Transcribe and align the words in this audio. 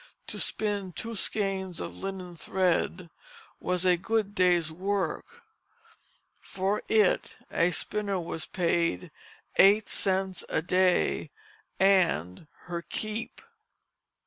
To 0.29 0.39
spin 0.39 0.93
two 0.93 1.13
skeins 1.13 1.79
of 1.79 1.95
linen 1.95 2.35
thread 2.35 3.11
was 3.59 3.85
a 3.85 3.97
good 3.97 4.33
day's 4.33 4.71
work; 4.71 5.43
for 6.39 6.81
it 6.89 7.35
a 7.51 7.69
spinner 7.69 8.19
was 8.19 8.47
paid 8.47 9.11
eight 9.57 9.87
cents 9.87 10.43
a 10.49 10.63
day 10.63 11.29
and 11.79 12.47
"her 12.63 12.81
keep." 12.81 13.43